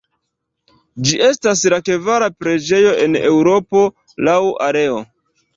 [1.09, 3.85] Ĝi estas la kvara preĝejo en Eŭropo
[4.29, 4.99] laŭ areo.